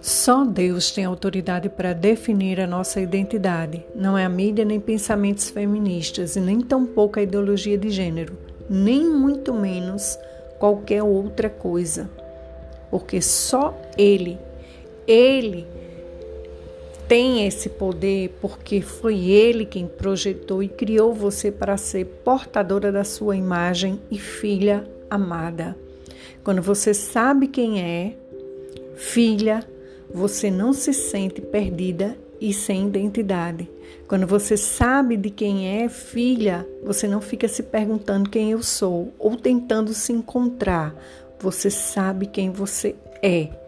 Só 0.00 0.44
Deus 0.44 0.90
tem 0.90 1.04
autoridade 1.04 1.68
para 1.68 1.92
definir 1.92 2.60
a 2.60 2.66
nossa 2.66 3.00
identidade. 3.00 3.84
Não 3.94 4.16
é 4.16 4.24
a 4.24 4.28
mídia, 4.28 4.64
nem 4.64 4.78
pensamentos 4.78 5.48
feministas, 5.50 6.36
e 6.36 6.40
nem 6.40 6.60
tampouco 6.60 7.18
a 7.18 7.22
ideologia 7.22 7.76
de 7.76 7.90
gênero, 7.90 8.36
nem 8.68 9.04
muito 9.08 9.52
menos 9.52 10.18
qualquer 10.58 11.02
outra 11.02 11.50
coisa. 11.50 12.08
Porque 12.90 13.20
só 13.20 13.76
Ele, 13.98 14.38
Ele 15.06 15.66
tem 17.08 17.46
esse 17.46 17.68
poder 17.68 18.36
porque 18.40 18.80
foi 18.80 19.26
Ele 19.30 19.64
quem 19.64 19.86
projetou 19.86 20.62
e 20.62 20.68
criou 20.68 21.12
você 21.12 21.50
para 21.50 21.76
ser 21.76 22.04
portadora 22.24 22.90
da 22.90 23.04
sua 23.04 23.36
imagem 23.36 24.00
e 24.10 24.18
filha 24.18 24.84
amada. 25.10 25.76
Quando 26.42 26.62
você 26.62 26.94
sabe 26.94 27.48
quem 27.48 27.80
é, 27.80 28.14
filha, 28.94 29.66
você 30.16 30.50
não 30.50 30.72
se 30.72 30.94
sente 30.94 31.42
perdida 31.42 32.16
e 32.40 32.50
sem 32.50 32.86
identidade. 32.86 33.68
Quando 34.08 34.26
você 34.26 34.56
sabe 34.56 35.14
de 35.14 35.28
quem 35.28 35.82
é 35.82 35.90
filha, 35.90 36.66
você 36.82 37.06
não 37.06 37.20
fica 37.20 37.46
se 37.46 37.62
perguntando 37.62 38.30
quem 38.30 38.50
eu 38.50 38.62
sou 38.62 39.12
ou 39.18 39.36
tentando 39.36 39.92
se 39.92 40.14
encontrar. 40.14 40.94
Você 41.38 41.70
sabe 41.70 42.24
quem 42.24 42.50
você 42.50 42.96
é. 43.22 43.65